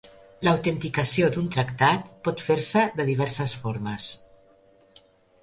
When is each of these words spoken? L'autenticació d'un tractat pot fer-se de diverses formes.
L'autenticació 0.45 1.27
d'un 1.35 1.51
tractat 1.55 2.07
pot 2.29 2.41
fer-se 2.49 2.87
de 3.01 3.07
diverses 3.11 3.55
formes. 3.67 4.09